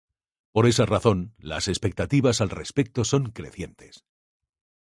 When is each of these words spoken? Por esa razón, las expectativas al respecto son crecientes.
Por 0.51 0.65
esa 0.65 0.87
razón, 0.87 1.35
las 1.37 1.67
expectativas 1.67 2.41
al 2.41 2.49
respecto 2.49 3.03
son 3.03 3.25
crecientes. 3.29 4.03